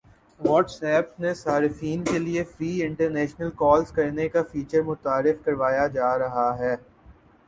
what's 0.39 0.81
app 0.83 1.19
نے 1.19 1.33
صارفین 1.33 2.03
کی 2.03 2.19
لیے 2.19 2.43
فری 2.51 2.81
انٹرنیشنل 2.83 3.49
کالز 3.55 3.91
کرنے 3.91 4.27
کا 4.29 4.41
فیچر 4.51 4.81
متعارف 4.81 5.43
کروایا 5.45 5.85
جا 5.89 6.17
رہا 6.19 6.49
ہے 6.59 6.75